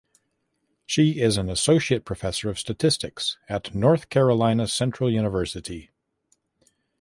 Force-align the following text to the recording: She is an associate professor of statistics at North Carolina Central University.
She 0.87 1.21
is 1.21 1.37
an 1.37 1.47
associate 1.47 2.05
professor 2.05 2.49
of 2.49 2.57
statistics 2.57 3.37
at 3.47 3.75
North 3.75 4.09
Carolina 4.09 4.67
Central 4.67 5.11
University. 5.11 5.91